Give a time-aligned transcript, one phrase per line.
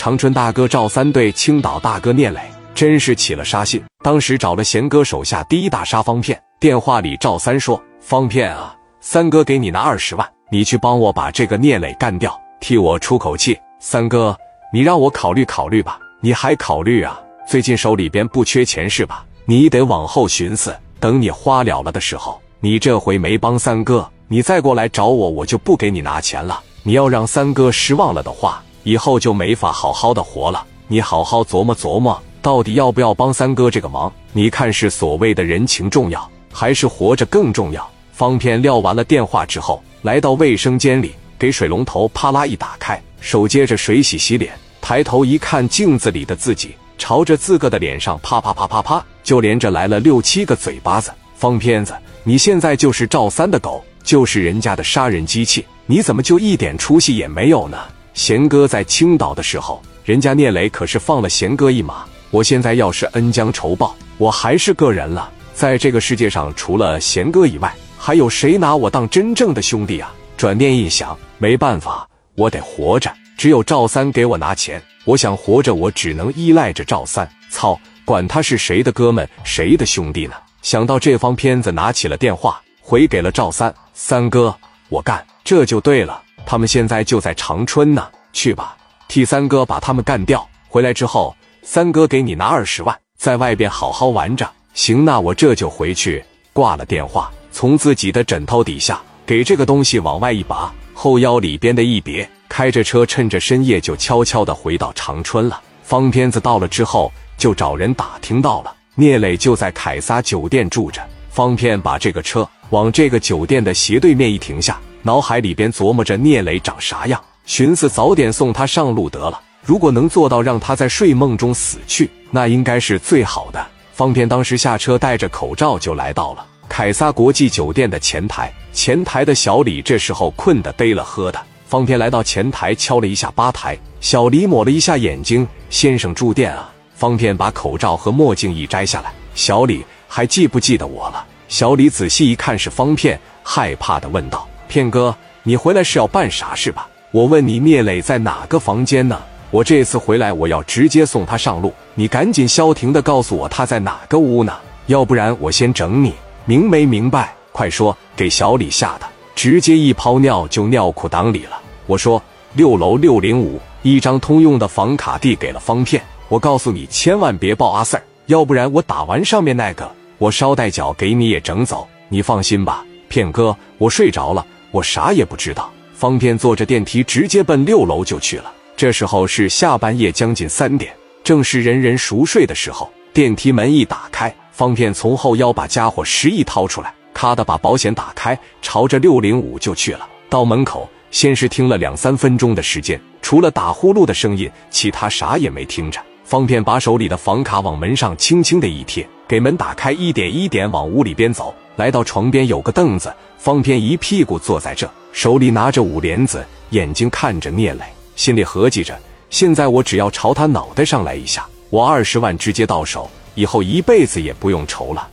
[0.00, 2.40] 长春大哥赵三对青岛大哥聂磊
[2.74, 6.42] 真是起了杀心，当时找了贤哥手下第一大杀方片。
[6.58, 13.54] 电话里赵三说：“方片啊，三哥给你拿二十万，你去帮我把这个聂磊干掉，替我出口气。
[13.78, 14.34] 三哥，
[14.72, 16.00] 你让我考虑考虑吧。
[16.22, 17.20] 你还考虑啊？
[17.46, 19.22] 最近手里边不缺钱是吧？
[19.44, 26.58] 你得往后寻思，等你花了了的时候，你这回没帮三哥，你再过来找我，我就不给你拿钱了。
[26.84, 30.64] 你要让三哥失望了的话。”以后就没法好好的活了。
[30.88, 34.12] 你好好琢磨琢磨，到底要不要帮三哥这个忙？
[34.32, 37.88] 你看是所谓的人情重要，还是活着更重要？
[38.12, 51.10] 方片撂完了电话之后，来到卫生间里，给水龙头啪啦一打开，手接着水洗洗脸，抬头一看镜子里的自己，朝着自个的脸上啪啪啪啪啪，就连着来了六七个嘴巴子。
[51.34, 57.78] 方片子，你现在就是赵三的狗，就是人家的杀人机器，你怎么就一点出息也没有呢？
[58.20, 62.04] 贤哥在青岛的时候，人家聂磊可是放了贤哥一马。
[62.30, 65.32] 我现在要是恩将仇报，我还是个人了。
[65.54, 70.12] 在这个世界上，除了贤哥以外，还有谁拿我当真正的兄弟啊？
[70.36, 73.10] 转念一想，没办法，我得活着。
[73.38, 77.26] 只有赵三给我拿钱，我想活着，我只能依赖着赵三。
[77.50, 80.34] 操，管他是谁的哥们，谁的兄弟呢？
[80.60, 83.74] 想到这方片子，拿起了电话，回给了赵三。
[83.94, 84.54] 三哥，
[84.90, 86.20] 我干，这就对了。
[86.46, 88.76] 他们现在就在长春呢，去吧，
[89.08, 90.46] 替三哥把他们干掉。
[90.68, 94.50] 回来之后，三哥给你拿二十万，在外边好好玩着。
[94.74, 96.24] 行，那我这就回去。
[96.52, 105.60] 挂了电话，从自己的枕头底下给这个东西往外一拔，后腰里边的一别，开着车趁着深夜就悄悄的回到长春了。
[105.82, 111.00] 方片子到了之后，就找人打听到了，聂磊就在凯撒酒店住着。
[111.30, 114.80] 方片把这个车往这个酒店的斜对面一停下。
[115.02, 119.40] 脑海里边琢磨着聂磊长啥样，寻思早点送他上路得了。
[119.64, 123.66] 如果能做到让他在睡梦中死去，那应该是最好的。
[123.92, 128.52] 方片当时下车，戴着口罩就来到了凯撒国际酒店的前台。
[128.72, 131.40] 前台的小李这时候困得背了喝的。
[131.66, 133.78] 方片来到前台，敲了一下吧台。
[134.00, 144.48] 小李抹了一下眼睛：“先生住店啊。”方片把口罩和墨镜一摘下来：“小李还记不记得我了？”小李仔细一看是方片，害怕的问道。
[144.70, 146.88] 片哥，你回来是要办啥事吧？
[147.10, 149.20] 我问你，聂磊在哪个房间呢？
[149.50, 151.74] 我这次回来，我要直接送他上路。
[151.96, 154.56] 你赶紧消停的告诉我他在哪个屋呢？
[154.86, 156.14] 要不然我先整你，
[156.44, 157.34] 明没明白？
[157.50, 157.94] 快说！
[158.14, 161.58] 给小李吓的直接一泡尿就尿裤裆里了。
[161.86, 166.00] 我说六楼六零五，一张通用的房卡递给了方片。
[166.28, 171.88] 我告诉你，千万别报阿 Sir，要不然我打完上面那个，我捎带脚给你也整走。
[172.08, 174.46] 你放心吧，片哥，我睡着了。
[174.70, 175.70] 我啥也不知道。
[175.92, 178.50] 方片坐着电梯直接奔六楼就去了。
[178.76, 182.90] 这时候是下半夜将近三点，正是人人熟睡的时候。
[183.12, 190.08] 电梯门一打开，方片从后腰把家伙十亿掏出来，咔的把保险打开，朝着六零五就去了。
[190.30, 196.00] 到门口，先是听了两三分钟的时间，除了打呼噜的声音，其他啥也没听着。
[196.24, 201.54] 方片把手里的房卡往门上轻轻的一贴，给门打开，一点一点往屋里边走。
[201.76, 207.84] 来到床边有个凳子，方天一屁股坐在这，手里拿着五莲子，眼睛看着聂磊，
[208.16, 208.98] 心里合计着：
[209.30, 215.08] 现在我只要朝他脑袋上来一下，我二十万直接到手，以后一辈子也不用愁了。